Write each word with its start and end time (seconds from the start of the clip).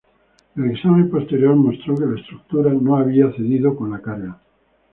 El 0.55 0.71
examen 0.71 1.11
posterior 1.11 1.55
mostró 1.55 1.93
que 1.95 2.07
la 2.07 2.19
estructura 2.19 2.73
no 2.73 2.95
había 2.95 3.31
cedido 3.33 3.75
con 3.75 3.91
la 3.91 4.01
carga. 4.01 4.41